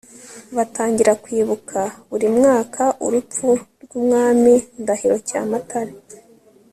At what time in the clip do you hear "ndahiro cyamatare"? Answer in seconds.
4.81-5.93